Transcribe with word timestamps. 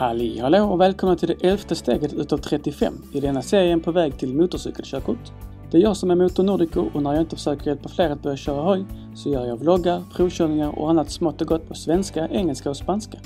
Halli 0.00 0.38
hallå 0.38 0.64
och 0.64 0.80
välkomna 0.80 1.16
till 1.16 1.28
det 1.28 1.46
elfte 1.46 1.74
steget 1.74 2.12
utav 2.12 2.38
35 2.38 2.94
i 3.12 3.20
denna 3.20 3.42
serien 3.42 3.80
på 3.80 3.92
väg 3.92 4.18
till 4.18 4.34
motorcykelkörkort. 4.34 5.32
Det 5.70 5.76
är 5.76 5.82
jag 5.82 5.96
som 5.96 6.10
är 6.10 6.14
Motor 6.14 6.42
Nordico 6.42 6.84
och 6.94 7.02
när 7.02 7.12
jag 7.12 7.22
inte 7.22 7.36
försöker 7.36 7.66
hjälpa 7.66 7.88
fler 7.88 8.10
att 8.10 8.22
börja 8.22 8.36
köra 8.36 8.62
hoj 8.62 8.84
så 9.14 9.28
gör 9.28 9.46
jag 9.46 9.56
vloggar, 9.56 10.02
provkörningar 10.16 10.78
och 10.78 10.90
annat 10.90 11.10
smått 11.10 11.40
och 11.40 11.46
gott 11.46 11.68
på 11.68 11.74
svenska, 11.74 12.28
engelska 12.28 12.70
och 12.70 12.76
spanska. 12.76 13.18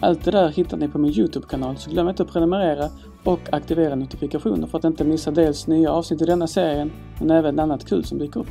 Allt 0.00 0.24
det 0.24 0.30
där 0.30 0.48
hittar 0.48 0.76
ni 0.76 0.88
på 0.88 0.98
min 0.98 1.12
Youtube-kanal 1.12 1.76
så 1.76 1.90
glöm 1.90 2.08
inte 2.08 2.22
att 2.22 2.32
prenumerera 2.32 2.88
och 3.24 3.40
aktivera 3.52 3.94
notifikationer 3.94 4.66
för 4.66 4.78
att 4.78 4.84
inte 4.84 5.04
missa 5.04 5.30
dels 5.30 5.66
nya 5.66 5.92
avsnitt 5.92 6.22
i 6.22 6.24
denna 6.24 6.46
serien 6.46 6.92
men 7.18 7.30
även 7.30 7.58
annat 7.58 7.88
kul 7.88 8.04
som 8.04 8.18
dyker 8.18 8.40
upp. 8.40 8.50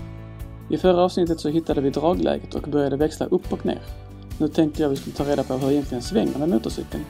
I 0.69 0.77
förra 0.77 1.03
avsnittet 1.03 1.39
så 1.39 1.49
hittade 1.49 1.81
vi 1.81 1.89
dragläget 1.89 2.55
och 2.55 2.69
började 2.69 2.97
växla 2.97 3.25
upp 3.25 3.53
och 3.53 3.65
ner. 3.65 3.81
Nu 4.37 4.47
tänkte 4.47 4.81
jag 4.81 4.89
vi 4.89 4.95
skulle 4.95 5.15
ta 5.15 5.23
reda 5.23 5.43
på 5.43 5.53
hur 5.53 5.71
egentligen 5.71 6.01
svänger 6.01 6.37
med 6.37 6.49
motorcykeln. 6.49 7.03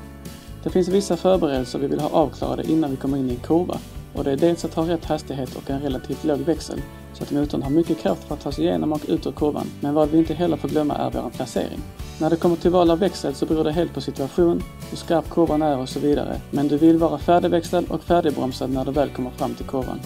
Det 0.64 0.70
finns 0.70 0.88
vissa 0.88 1.18
förberedelser 1.18 1.80
vi 1.80 1.88
vill 1.88 2.00
ha 2.00 2.10
avklarade 2.10 2.72
innan 2.72 2.92
vi 2.92 2.98
kommer 2.98 3.18
in 3.18 3.30
i 3.30 3.34
en 3.34 3.40
kurva 3.40 3.78
och 4.14 4.24
det 4.24 4.32
är 4.32 4.38
dels 4.38 4.66
att 4.66 4.74
ha 4.74 4.88
rätt 4.88 5.06
hastighet 5.06 5.56
och 5.56 5.70
en 5.70 5.82
relativt 5.82 6.24
låg 6.24 6.40
växel 6.40 6.82
så 7.14 7.24
att 7.24 7.32
motorn 7.32 7.64
har 7.64 7.70
mycket 7.70 7.98
kraft 7.98 8.24
för 8.24 8.34
att 8.34 8.42
ta 8.42 8.52
sig 8.52 8.64
igenom 8.64 8.94
och 8.94 9.02
ut 9.08 9.28
ur 9.28 9.32
kurvan. 9.32 9.68
Men 9.82 9.94
vad 9.94 10.10
vi 10.10 10.18
inte 10.18 10.34
heller 10.34 10.58
får 10.58 10.70
glömma 10.70 10.96
är 10.96 11.12
vår 11.12 11.30
placering. 11.30 11.80
När 12.20 12.30
det 12.30 12.36
kommer 12.36 12.56
till 12.56 12.72
val 12.72 12.92
av 12.92 13.00
växel 13.00 13.34
så 13.36 13.46
beror 13.46 13.64
det 13.64 13.72
helt 13.72 13.94
på 13.94 14.02
situation, 14.02 14.64
hur 14.90 14.98
skarp 14.98 15.30
kurvan 15.30 15.62
är 15.62 15.78
och 15.78 15.90
så 15.90 16.00
vidare. 16.00 16.42
Men 16.52 16.68
du 16.68 16.78
vill 16.78 16.98
vara 16.98 17.18
färdigväxlad 17.18 17.86
och 17.90 18.04
färdigbromsad 18.04 18.70
när 18.70 18.86
du 18.86 18.92
väl 18.92 19.10
kommer 19.10 19.30
fram 19.30 19.56
till 19.56 19.66
kurvan. 19.66 20.00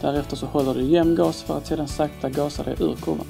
Därefter 0.00 0.36
så 0.36 0.46
håller 0.46 0.74
du 0.74 0.82
jämn 0.82 1.14
gas 1.14 1.42
för 1.42 1.56
att 1.56 1.66
sedan 1.66 1.88
sakta 1.88 2.28
gasa 2.28 2.62
dig 2.62 2.74
ur 2.80 2.94
kurvan. 2.94 3.26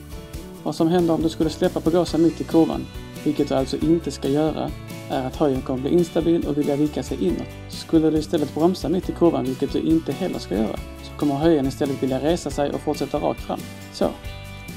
Vad 0.62 0.74
som 0.74 0.88
händer 0.88 1.14
om 1.14 1.22
du 1.22 1.28
skulle 1.28 1.50
släppa 1.50 1.80
på 1.80 1.90
gasen 1.90 2.22
mitt 2.22 2.40
i 2.40 2.44
kurvan, 2.44 2.86
vilket 3.24 3.48
du 3.48 3.54
alltså 3.54 3.76
inte 3.76 4.10
ska 4.10 4.28
göra, 4.28 4.70
är 5.10 5.26
att 5.26 5.36
höjden 5.36 5.62
kommer 5.62 5.80
bli 5.80 5.90
instabil 5.90 6.46
och 6.46 6.58
vilja 6.58 6.76
vika 6.76 7.02
sig 7.02 7.26
inåt. 7.26 7.48
Skulle 7.68 8.10
du 8.10 8.18
istället 8.18 8.54
bromsa 8.54 8.88
mitt 8.88 9.08
i 9.08 9.12
kurvan, 9.12 9.44
vilket 9.44 9.72
du 9.72 9.80
inte 9.80 10.12
heller 10.12 10.38
ska 10.38 10.54
göra, 10.54 10.76
så 11.02 11.12
kommer 11.16 11.34
höjden 11.34 11.66
istället 11.66 12.02
vilja 12.02 12.20
resa 12.20 12.50
sig 12.50 12.70
och 12.70 12.80
fortsätta 12.80 13.18
rakt 13.18 13.40
fram. 13.40 13.60
Så, 13.92 14.08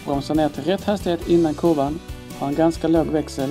bromsa 0.05 0.33
ner 0.33 0.49
till 0.49 0.63
rätt 0.63 0.83
hastighet 0.83 1.29
innan 1.29 1.53
kurvan, 1.53 1.99
ha 2.39 2.47
en 2.47 2.55
ganska 2.55 2.87
låg 2.87 3.07
växel, 3.07 3.49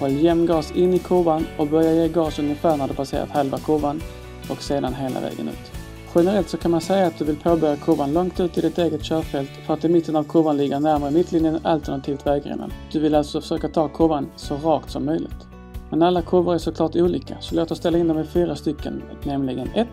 håll 0.00 0.12
jämn 0.12 0.46
gas 0.46 0.72
in 0.72 0.94
i 0.94 0.98
kurvan 0.98 1.46
och 1.56 1.66
börja 1.66 1.94
ge 1.94 2.08
gas 2.08 2.38
ungefär 2.38 2.76
när 2.76 2.88
du 2.88 2.94
passerat 2.94 3.30
halva 3.30 3.58
kurvan 3.58 4.02
och 4.50 4.62
sedan 4.62 4.94
hela 4.94 5.20
vägen 5.20 5.48
ut. 5.48 5.72
Generellt 6.14 6.48
så 6.48 6.56
kan 6.56 6.70
man 6.70 6.80
säga 6.80 7.06
att 7.06 7.18
du 7.18 7.24
vill 7.24 7.36
påbörja 7.36 7.76
kurvan 7.76 8.12
långt 8.12 8.40
ut 8.40 8.58
i 8.58 8.60
ditt 8.60 8.78
eget 8.78 9.02
körfält 9.02 9.50
för 9.66 9.74
att 9.74 9.84
i 9.84 9.88
mitten 9.88 10.16
av 10.16 10.24
kurvan 10.24 10.56
ligga 10.56 10.78
närmare 10.78 11.10
mittlinjen 11.10 11.58
alternativt 11.62 12.26
vägrenen. 12.26 12.72
Du 12.92 13.00
vill 13.00 13.14
alltså 13.14 13.40
försöka 13.40 13.68
ta 13.68 13.88
kurvan 13.88 14.26
så 14.36 14.56
rakt 14.56 14.90
som 14.90 15.04
möjligt. 15.04 15.51
Men 15.92 16.02
alla 16.02 16.22
kurvor 16.22 16.54
är 16.54 16.58
såklart 16.58 16.96
olika, 16.96 17.36
så 17.40 17.54
låt 17.54 17.70
oss 17.70 17.78
ställa 17.78 17.98
in 17.98 18.08
dem 18.08 18.18
i 18.18 18.24
fyra 18.24 18.56
stycken, 18.56 19.02
nämligen 19.24 19.68
1. 19.74 19.88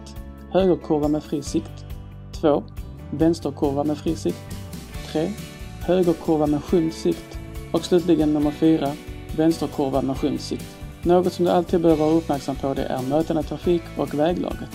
Högerkurva 0.51 1.07
med 1.07 1.23
fri 1.23 1.43
sikt. 1.43 1.85
2. 2.41 2.63
Vänsterkurva 3.11 3.83
med 3.83 3.97
fri 3.97 4.15
sikt. 4.15 4.37
3. 5.11 5.31
Högerkurva 5.81 6.47
med 6.47 6.63
skymd 6.63 6.93
sikt. 6.93 7.39
Och 7.71 7.85
slutligen 7.85 8.33
nummer 8.33 8.51
4. 8.51 8.91
Vänsterkurva 9.37 10.01
med 10.01 10.17
skymd 10.17 10.39
sikt. 10.39 10.77
Något 11.03 11.33
som 11.33 11.45
du 11.45 11.51
alltid 11.51 11.81
behöver 11.81 12.05
vara 12.05 12.15
uppmärksam 12.15 12.55
på 12.55 12.73
det 12.73 12.83
är 12.83 13.01
mötande 13.01 13.43
trafik 13.43 13.83
och 13.97 14.13
väglaget. 14.13 14.69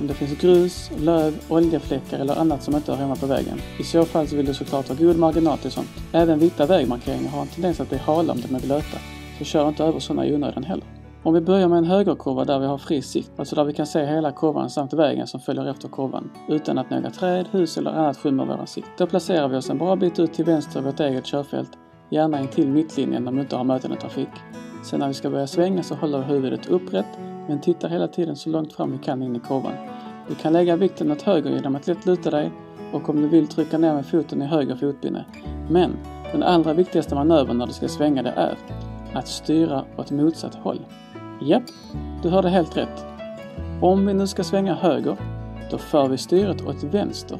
Om 0.00 0.06
det 0.06 0.14
finns 0.14 0.40
grus, 0.40 0.90
löv, 0.98 1.34
oljefläckar 1.48 2.18
eller 2.18 2.36
annat 2.36 2.62
som 2.62 2.76
inte 2.76 2.92
hör 2.92 2.98
hemma 2.98 3.16
på 3.16 3.26
vägen. 3.26 3.60
I 3.78 3.84
så 3.84 4.04
fall 4.04 4.28
så 4.28 4.36
vill 4.36 4.46
du 4.46 4.54
såklart 4.54 4.88
ha 4.88 4.94
god 4.94 5.18
marginal 5.18 5.58
till 5.58 5.70
sånt. 5.70 5.90
Även 6.12 6.38
vita 6.38 6.66
vägmarkeringar 6.66 7.30
har 7.30 7.42
en 7.42 7.48
tendens 7.48 7.80
att 7.80 7.88
bli 7.88 7.98
hala 7.98 8.32
om 8.32 8.40
de 8.40 8.54
är 8.54 8.60
blöta. 8.60 8.98
Så 9.38 9.44
kör 9.44 9.68
inte 9.68 9.84
över 9.84 9.98
sådana 9.98 10.26
i 10.26 10.34
onödan 10.34 10.64
heller. 10.64 10.84
Om 11.24 11.34
vi 11.34 11.40
börjar 11.40 11.68
med 11.68 11.78
en 11.78 11.84
högerkurva 11.84 12.44
där 12.44 12.58
vi 12.58 12.66
har 12.66 12.78
fri 12.78 13.02
sikt, 13.02 13.30
alltså 13.36 13.56
där 13.56 13.64
vi 13.64 13.72
kan 13.72 13.86
se 13.86 14.04
hela 14.04 14.32
kurvan 14.32 14.70
samt 14.70 14.92
vägen 14.92 15.26
som 15.26 15.40
följer 15.40 15.70
efter 15.70 15.88
kurvan, 15.88 16.30
utan 16.48 16.78
att 16.78 16.90
några 16.90 17.10
träd, 17.10 17.46
hus 17.50 17.78
eller 17.78 17.90
annat 17.90 18.16
skymmer 18.16 18.44
vår 18.46 18.66
sikt. 18.66 18.88
Då 18.98 19.06
placerar 19.06 19.48
vi 19.48 19.56
oss 19.56 19.70
en 19.70 19.78
bra 19.78 19.96
bit 19.96 20.18
ut 20.18 20.32
till 20.32 20.44
vänster 20.44 20.80
i 20.80 20.82
vårt 20.82 21.00
eget 21.00 21.26
körfält, 21.26 21.70
gärna 22.10 22.40
intill 22.40 22.68
mittlinjen 22.68 23.28
om 23.28 23.34
vi 23.34 23.40
inte 23.40 23.56
har 23.56 23.64
mötande 23.64 23.96
trafik. 23.96 24.28
Sen 24.84 25.00
när 25.00 25.08
vi 25.08 25.14
ska 25.14 25.30
börja 25.30 25.46
svänga 25.46 25.82
så 25.82 25.94
håller 25.94 26.18
vi 26.18 26.24
huvudet 26.24 26.66
upprätt, 26.66 27.18
men 27.48 27.60
tittar 27.60 27.88
hela 27.88 28.08
tiden 28.08 28.36
så 28.36 28.50
långt 28.50 28.72
fram 28.72 28.92
vi 28.92 28.98
kan 28.98 29.22
in 29.22 29.36
i 29.36 29.40
kurvan. 29.40 29.72
Du 30.28 30.34
kan 30.34 30.52
lägga 30.52 30.76
vikten 30.76 31.12
åt 31.12 31.22
höger 31.22 31.50
genom 31.50 31.76
att 31.76 31.86
lätt 31.86 32.06
luta 32.06 32.30
dig 32.30 32.52
och 32.92 33.08
om 33.08 33.22
du 33.22 33.28
vill 33.28 33.46
trycka 33.46 33.78
ner 33.78 33.94
med 33.94 34.06
foten 34.06 34.42
i 34.42 34.44
höger 34.44 34.76
fotbinne. 34.76 35.24
Men 35.70 35.96
den 36.32 36.42
allra 36.42 36.72
viktigaste 36.74 37.14
manövern 37.14 37.58
när 37.58 37.66
du 37.66 37.72
ska 37.72 37.88
svänga 37.88 38.22
det 38.22 38.30
är 38.36 38.56
att 39.14 39.28
styra 39.28 39.84
åt 39.96 40.10
motsatt 40.10 40.54
håll. 40.54 40.80
Japp, 41.42 41.62
du 42.22 42.28
hörde 42.28 42.48
helt 42.48 42.76
rätt. 42.76 43.04
Om 43.80 44.06
vi 44.06 44.14
nu 44.14 44.26
ska 44.26 44.44
svänga 44.44 44.74
höger, 44.74 45.16
då 45.70 45.78
för 45.78 46.08
vi 46.08 46.18
styret 46.18 46.66
åt 46.66 46.84
vänster 46.84 47.38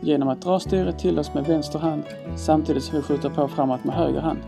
genom 0.00 0.28
att 0.28 0.42
dra 0.42 0.60
styret 0.60 0.98
till 0.98 1.18
oss 1.18 1.34
med 1.34 1.44
vänster 1.44 1.78
hand 1.78 2.02
samtidigt 2.36 2.82
som 2.82 2.96
vi 2.96 3.02
skjuter 3.02 3.28
på 3.28 3.48
framåt 3.48 3.84
med 3.84 3.94
höger 3.94 4.20
hand. 4.20 4.38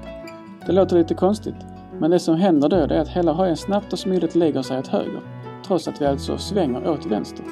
Det 0.67 0.73
låter 0.73 0.97
lite 0.97 1.15
konstigt, 1.15 1.55
men 1.99 2.11
det 2.11 2.19
som 2.19 2.37
händer 2.37 2.69
då 2.69 2.77
är 2.77 2.99
att 2.99 3.09
hela 3.09 3.33
hojen 3.33 3.57
snabbt 3.57 3.93
och 3.93 3.99
smidigt 3.99 4.35
lägger 4.35 4.63
sig 4.63 4.79
åt 4.79 4.87
höger, 4.87 5.21
trots 5.67 5.89
att 5.89 6.01
vi 6.01 6.07
alltså 6.07 6.39
svänger 6.39 6.89
åt 6.89 7.07
vänster. 7.07 7.45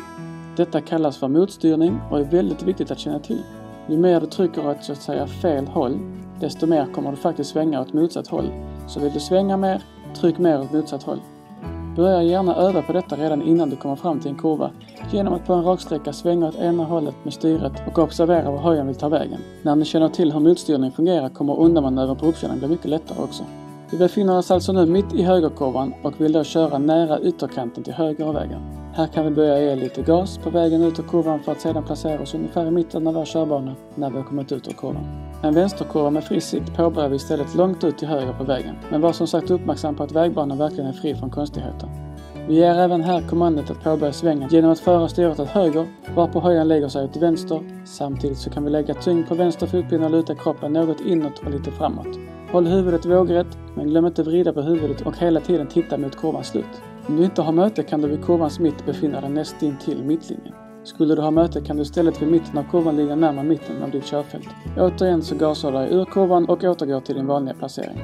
Detta 0.56 0.80
kallas 0.80 1.16
för 1.16 1.28
motstyrning 1.28 2.00
och 2.10 2.20
är 2.20 2.24
väldigt 2.24 2.62
viktigt 2.62 2.90
att 2.90 2.98
känna 2.98 3.18
till. 3.18 3.42
Ju 3.88 3.98
mer 3.98 4.20
du 4.20 4.26
trycker 4.26 4.68
åt 4.70 4.84
så 4.84 4.92
att 4.92 5.02
säga 5.02 5.26
fel 5.26 5.66
håll, 5.66 5.98
desto 6.40 6.66
mer 6.66 6.86
kommer 6.94 7.10
du 7.10 7.16
faktiskt 7.16 7.50
svänga 7.50 7.80
åt 7.80 7.92
motsatt 7.92 8.28
håll. 8.28 8.50
Så 8.88 9.00
vill 9.00 9.12
du 9.12 9.20
svänga 9.20 9.56
mer, 9.56 9.82
tryck 10.14 10.38
mer 10.38 10.60
åt 10.60 10.72
motsatt 10.72 11.02
håll. 11.02 11.20
Börja 11.96 12.22
gärna 12.22 12.56
öva 12.56 12.82
på 12.82 12.92
detta 12.92 13.16
redan 13.16 13.42
innan 13.42 13.70
du 13.70 13.76
kommer 13.76 13.96
fram 13.96 14.20
till 14.20 14.30
en 14.30 14.38
kurva 14.38 14.70
genom 15.10 15.34
att 15.34 15.46
på 15.46 15.52
en 15.52 15.64
raksträcka 15.64 16.12
svänga 16.12 16.48
åt 16.48 16.56
ena 16.56 16.84
hållet 16.84 17.14
med 17.22 17.32
styret 17.34 17.72
och 17.86 17.98
observera 17.98 18.50
var 18.50 18.58
höjan 18.58 18.86
vill 18.86 18.96
ta 18.96 19.08
vägen. 19.08 19.40
När 19.62 19.76
ni 19.76 19.84
känner 19.84 20.08
till 20.08 20.32
hur 20.32 20.40
motstyrning 20.40 20.92
fungerar 20.92 21.28
kommer 21.28 21.60
undanmanövern 21.60 22.16
på 22.16 22.26
uppkörningen 22.26 22.58
bli 22.58 22.68
mycket 22.68 22.90
lättare 22.90 23.22
också. 23.22 23.44
Vi 23.92 23.98
befinner 23.98 24.38
oss 24.38 24.50
alltså 24.50 24.72
nu 24.72 24.86
mitt 24.86 25.14
i 25.14 25.22
högerkurvan 25.22 25.94
och 26.02 26.20
vill 26.20 26.32
då 26.32 26.44
köra 26.44 26.78
nära 26.78 27.20
ytterkanten 27.20 27.84
till 27.84 27.92
höger 27.92 28.24
av 28.24 28.34
vägen. 28.34 28.60
Här 28.94 29.06
kan 29.06 29.24
vi 29.24 29.30
börja 29.30 29.62
ge 29.62 29.76
lite 29.76 30.02
gas 30.02 30.38
på 30.38 30.50
vägen 30.50 30.82
ut 30.82 30.98
ur 30.98 31.02
kurvan 31.02 31.40
för 31.40 31.52
att 31.52 31.60
sedan 31.60 31.84
placera 31.84 32.22
oss 32.22 32.34
ungefär 32.34 32.66
i 32.66 32.70
mitten 32.70 33.06
av 33.06 33.14
vår 33.14 33.24
körbana 33.24 33.74
när 33.94 34.10
vi 34.10 34.16
har 34.16 34.24
kommit 34.24 34.52
ut 34.52 34.68
ur 34.68 34.72
kurvan. 34.72 35.30
En 35.42 35.54
vänsterkurva 35.54 36.10
med 36.10 36.24
fri 36.24 36.40
sikt 36.40 36.76
påbörjar 36.76 37.08
vi 37.08 37.16
istället 37.16 37.54
långt 37.54 37.84
ut 37.84 37.98
till 37.98 38.08
höger 38.08 38.32
på 38.32 38.44
vägen, 38.44 38.74
men 38.90 39.00
var 39.00 39.12
som 39.12 39.26
sagt 39.26 39.50
uppmärksam 39.50 39.94
på 39.94 40.02
att 40.02 40.12
vägbanan 40.12 40.58
verkligen 40.58 40.86
är 40.86 40.92
fri 40.92 41.14
från 41.14 41.30
konstigheter. 41.30 41.88
Vi 42.48 42.54
ger 42.54 42.74
även 42.74 43.02
här 43.02 43.28
kommandot 43.28 43.70
att 43.70 43.84
påbörja 43.84 44.12
svängen 44.12 44.48
genom 44.50 44.70
att 44.70 44.80
föra 44.80 45.08
styret 45.08 45.40
åt 45.40 45.48
höger, 45.48 45.86
varpå 46.14 46.40
höjan 46.40 46.68
lägger 46.68 46.88
sig 46.88 47.04
åt 47.04 47.16
vänster. 47.16 47.84
Samtidigt 47.86 48.38
så 48.38 48.50
kan 48.50 48.64
vi 48.64 48.70
lägga 48.70 48.94
tyngd 48.94 49.28
på 49.28 49.34
vänster 49.34 49.66
fotpinne 49.66 50.04
och 50.04 50.10
luta 50.10 50.34
kroppen 50.34 50.72
något 50.72 51.00
inåt 51.00 51.38
och 51.38 51.50
lite 51.50 51.70
framåt. 51.70 52.18
Håll 52.52 52.66
huvudet 52.66 53.06
vågrätt, 53.06 53.58
men 53.74 53.88
glöm 53.88 54.06
inte 54.06 54.22
vrida 54.22 54.52
på 54.52 54.60
huvudet 54.60 55.00
och 55.00 55.18
hela 55.18 55.40
tiden 55.40 55.66
titta 55.66 55.98
mot 55.98 56.16
kurvans 56.16 56.48
slut. 56.48 56.82
Om 57.06 57.16
du 57.16 57.24
inte 57.24 57.42
har 57.42 57.52
möte 57.52 57.82
kan 57.82 58.00
du 58.00 58.08
vid 58.08 58.24
kurvans 58.24 58.58
mitt 58.58 58.86
befinna 58.86 59.20
dig 59.20 59.30
nästintill 59.30 60.04
mittlinjen. 60.04 60.54
Skulle 60.84 61.14
du 61.14 61.22
ha 61.22 61.30
möte 61.30 61.60
kan 61.60 61.76
du 61.76 61.82
istället 61.82 62.22
vid 62.22 62.28
mitten 62.28 62.58
av 62.58 62.64
kurvan 62.70 62.96
ligga 62.96 63.16
närmare 63.16 63.44
mitten 63.44 63.82
av 63.82 63.90
ditt 63.90 64.04
körfält. 64.04 64.48
Återigen 64.78 65.22
så 65.22 65.34
gasar 65.36 65.72
du 65.72 65.78
dig 65.78 65.94
ur 65.94 66.04
kurvan 66.04 66.44
och 66.48 66.64
återgår 66.64 67.00
till 67.00 67.14
din 67.14 67.26
vanliga 67.26 67.54
placering. 67.54 68.00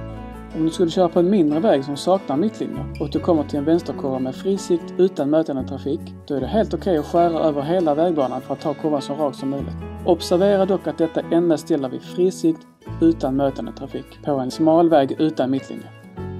Om 0.56 0.64
du 0.64 0.70
skulle 0.70 0.90
köra 0.90 1.08
på 1.08 1.18
en 1.18 1.30
mindre 1.30 1.60
väg 1.60 1.84
som 1.84 1.96
saknar 1.96 2.36
mittlinjer 2.36 2.84
och 3.00 3.10
du 3.10 3.18
kommer 3.18 3.42
till 3.42 3.58
en 3.58 3.64
vänsterkurva 3.64 4.18
med 4.18 4.34
fri 4.34 4.58
sikt 4.58 4.94
utan 4.98 5.30
mötande 5.30 5.68
trafik, 5.68 6.00
då 6.26 6.34
är 6.34 6.40
det 6.40 6.46
helt 6.46 6.74
okej 6.74 6.98
okay 6.98 6.98
att 6.98 7.06
skära 7.06 7.40
över 7.40 7.62
hela 7.62 7.94
vägbanan 7.94 8.40
för 8.40 8.54
att 8.54 8.60
ta 8.60 8.74
kurvan 8.74 9.02
så 9.02 9.14
rakt 9.14 9.36
som 9.36 9.50
möjligt. 9.50 9.76
Observera 10.04 10.66
dock 10.66 10.86
att 10.86 10.98
detta 10.98 11.20
endast 11.20 11.70
gäller 11.70 11.88
vid 11.88 12.02
fri 12.02 12.30
sikt 12.30 12.66
utan 13.00 13.36
mötande 13.36 13.72
trafik 13.72 14.18
på 14.24 14.32
en 14.32 14.50
smal 14.50 14.88
väg 14.88 15.16
utan 15.18 15.50
mittlinje. 15.50 15.86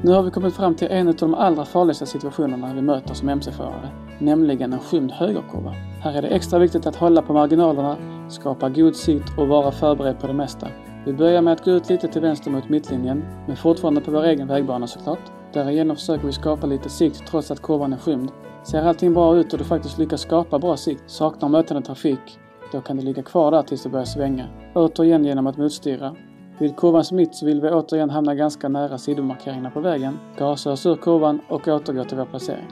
Nu 0.03 0.13
har 0.13 0.23
vi 0.23 0.31
kommit 0.31 0.55
fram 0.55 0.75
till 0.75 0.89
en 0.91 1.09
av 1.09 1.15
de 1.15 1.35
allra 1.35 1.65
farligaste 1.65 2.07
situationerna 2.07 2.75
vi 2.75 2.83
möter 2.83 3.15
som 3.15 3.29
mc-förare, 3.29 3.89
nämligen 4.19 4.73
en 4.73 4.79
skymd 4.79 5.13
högerkurva. 5.13 5.75
Här 6.01 6.15
är 6.15 6.23
det 6.23 6.29
extra 6.29 6.59
viktigt 6.59 6.87
att 6.87 6.97
hålla 6.97 7.23
på 7.23 7.33
marginalerna, 7.33 7.97
skapa 8.29 8.69
god 8.69 8.97
sikt 8.97 9.39
och 9.39 9.49
vara 9.49 9.71
förberedd 9.71 10.21
på 10.21 10.27
det 10.27 10.33
mesta. 10.33 10.69
Vi 11.07 11.13
börjar 11.13 11.43
med 11.43 11.53
att 11.53 11.65
gå 11.65 11.71
ut 11.71 11.89
lite 11.89 12.09
till 12.09 12.23
vänster 12.23 12.51
mot 12.51 12.69
mittlinjen, 12.69 13.25
men 13.47 13.57
fortfarande 13.57 14.01
på 14.01 14.11
vår 14.11 14.25
egen 14.25 14.49
vägbana 14.49 14.87
såklart. 14.87 15.33
Därigenom 15.53 15.97
försöker 15.97 16.27
vi 16.27 16.33
skapa 16.33 16.67
lite 16.67 16.89
sikt 16.89 17.27
trots 17.31 17.51
att 17.51 17.63
kurvan 17.63 17.93
är 17.93 17.97
skymd. 17.97 18.31
Ser 18.63 18.83
allting 18.83 19.15
bra 19.15 19.37
ut 19.37 19.53
och 19.53 19.59
du 19.59 19.65
faktiskt 19.65 19.99
lyckas 19.99 20.21
skapa 20.21 20.59
bra 20.59 20.77
sikt, 20.77 21.03
saknar 21.07 21.49
mötande 21.49 21.83
trafik, 21.83 22.39
då 22.73 22.81
kan 22.81 22.97
du 22.97 23.03
ligga 23.03 23.23
kvar 23.23 23.51
där 23.51 23.63
tills 23.63 23.83
du 23.83 23.89
börjar 23.89 24.05
svänga. 24.05 24.47
Återigen 24.75 25.25
genom 25.25 25.47
att 25.47 25.57
motstyra. 25.57 26.15
Vid 26.59 26.77
kurvans 26.77 27.13
mitt 27.13 27.35
så 27.35 27.47
vill 27.47 27.61
vi 27.61 27.71
återigen 27.71 28.11
hamna 28.11 28.35
ganska 28.35 28.69
nära 28.69 28.99
sidomarkeringarna 28.99 29.71
på 29.71 29.81
vägen, 29.81 30.19
gasa 30.39 30.73
oss 30.73 30.87
ur 30.87 30.97
kurvan 30.97 31.41
och 31.49 31.69
återgå 31.69 32.05
till 32.05 32.17
vår 32.19 32.25
placering. 32.25 32.67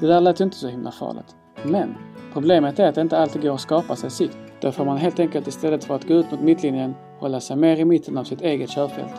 Det 0.00 0.06
där 0.06 0.20
lät 0.20 0.40
ju 0.40 0.44
inte 0.44 0.56
så 0.56 0.68
himla 0.68 0.90
farligt. 0.90 1.36
Men 1.62 1.94
problemet 2.32 2.78
är 2.78 2.88
att 2.88 2.94
det 2.94 3.00
inte 3.00 3.18
alltid 3.18 3.42
går 3.42 3.54
att 3.54 3.60
skapa 3.60 3.96
sig 3.96 4.10
sikt. 4.10 4.38
Då 4.60 4.72
får 4.72 4.84
man 4.84 4.96
helt 4.96 5.20
enkelt 5.20 5.46
istället 5.46 5.84
för 5.84 5.94
att 5.94 6.08
gå 6.08 6.14
ut 6.14 6.30
mot 6.30 6.40
mittlinjen 6.40 6.94
hålla 7.20 7.40
sig 7.40 7.56
mer 7.56 7.76
i 7.76 7.84
mitten 7.84 8.18
av 8.18 8.24
sitt 8.24 8.40
eget 8.40 8.70
körfält. 8.70 9.14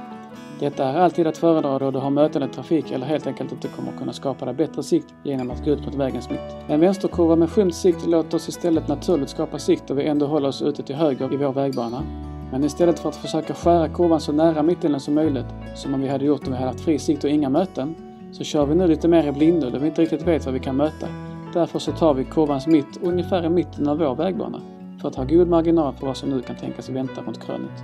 Detta 0.59 0.85
är 0.85 0.97
alltid 0.97 1.27
att 1.27 1.37
föredra 1.37 1.79
då 1.79 1.91
du 1.91 1.99
har 1.99 2.09
mötande 2.09 2.47
trafik 2.47 2.91
eller 2.91 3.05
helt 3.05 3.27
enkelt 3.27 3.51
inte 3.51 3.67
kommer 3.67 3.91
kunna 3.97 4.13
skapa 4.13 4.45
dig 4.45 4.53
bättre 4.53 4.83
sikt 4.83 5.13
genom 5.23 5.51
att 5.51 5.65
gå 5.65 5.71
ut 5.71 5.85
mot 5.85 5.95
vägens 5.95 6.29
mitt. 6.29 6.55
En 6.67 6.79
vänsterkurva 6.79 7.35
med 7.35 7.49
skymd 7.49 7.75
sikt 7.75 8.07
låter 8.07 8.35
oss 8.35 8.49
istället 8.49 8.87
naturligt 8.87 9.29
skapa 9.29 9.59
sikt 9.59 9.83
då 9.87 9.93
vi 9.93 10.07
ändå 10.07 10.25
håller 10.25 10.49
oss 10.49 10.61
ute 10.61 10.83
till 10.83 10.95
höger 10.95 11.33
i 11.33 11.37
vår 11.37 11.53
vägbana. 11.53 12.03
Men 12.51 12.63
istället 12.63 12.99
för 12.99 13.09
att 13.09 13.15
försöka 13.15 13.53
skära 13.53 13.89
kurvan 13.89 14.19
så 14.19 14.31
nära 14.31 14.63
mittdelen 14.63 14.99
som 14.99 15.13
möjligt, 15.13 15.45
som 15.75 15.93
om 15.93 16.01
vi 16.01 16.07
hade 16.07 16.25
gjort 16.25 16.47
om 16.47 16.53
vi 16.53 16.57
hade 16.57 16.71
haft 16.71 16.81
fri 16.83 16.99
sikt 16.99 17.23
och 17.23 17.29
inga 17.29 17.49
möten, 17.49 17.95
så 18.31 18.43
kör 18.43 18.65
vi 18.65 18.75
nu 18.75 18.87
lite 18.87 19.07
mer 19.07 19.27
i 19.27 19.31
blindo 19.31 19.69
då 19.69 19.79
vi 19.79 19.87
inte 19.87 20.01
riktigt 20.01 20.27
vet 20.27 20.45
vad 20.45 20.53
vi 20.53 20.59
kan 20.59 20.75
möta. 20.75 21.07
Därför 21.53 21.79
så 21.79 21.91
tar 21.91 22.13
vi 22.13 22.23
kurvans 22.23 22.67
mitt 22.67 22.99
ungefär 23.03 23.45
i 23.45 23.49
mitten 23.49 23.87
av 23.87 23.97
vår 23.97 24.15
vägbana, 24.15 24.61
för 25.01 25.07
att 25.07 25.15
ha 25.15 25.23
god 25.23 25.47
marginal 25.47 25.93
för 25.93 26.07
vad 26.07 26.17
som 26.17 26.29
nu 26.29 26.41
kan 26.41 26.55
tänkas 26.55 26.89
vänta 26.89 27.21
runt 27.21 27.45
krönet. 27.45 27.83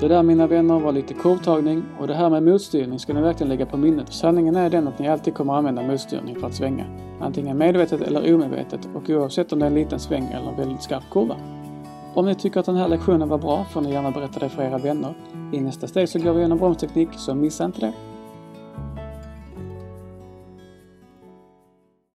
Det 0.00 0.08
där 0.08 0.22
mina 0.22 0.46
vänner 0.46 0.80
var 0.80 0.92
lite 0.92 1.14
kurvtagning 1.14 1.84
och 2.00 2.06
det 2.06 2.14
här 2.14 2.30
med 2.30 2.42
motstyrning 2.42 2.98
ska 2.98 3.12
ni 3.12 3.20
verkligen 3.20 3.48
lägga 3.48 3.66
på 3.66 3.76
minnet. 3.76 4.12
Sanningen 4.12 4.56
är 4.56 4.70
den 4.70 4.88
att 4.88 4.98
ni 4.98 5.08
alltid 5.08 5.34
kommer 5.34 5.52
använda 5.54 5.82
motstyrning 5.82 6.36
för 6.40 6.46
att 6.46 6.54
svänga. 6.54 6.84
Antingen 7.20 7.58
medvetet 7.58 8.00
eller 8.00 8.34
omedvetet 8.34 8.88
och 8.94 9.10
oavsett 9.10 9.52
om 9.52 9.58
det 9.58 9.64
är 9.64 9.70
en 9.70 9.74
liten 9.74 10.00
sväng 10.00 10.26
eller 10.32 10.48
en 10.50 10.56
väldigt 10.56 10.82
skarp 10.82 11.10
kurva. 11.10 11.36
Om 12.16 12.26
ni 12.26 12.34
tycker 12.34 12.60
att 12.60 12.66
den 12.66 12.76
här 12.76 12.88
lektionen 12.88 13.28
var 13.28 13.38
bra 13.38 13.64
får 13.64 13.80
ni 13.80 13.92
gärna 13.92 14.10
berätta 14.10 14.40
det 14.40 14.48
för 14.48 14.62
era 14.62 14.78
vänner. 14.78 15.14
I 15.52 15.60
nästa 15.60 15.86
steg 15.86 16.08
så 16.08 16.18
går 16.18 16.32
vi 16.32 16.38
igenom 16.38 16.58
bromsteknik, 16.58 17.08
så 17.16 17.34
missa 17.34 17.64
inte 17.64 17.80
det. 17.80 17.92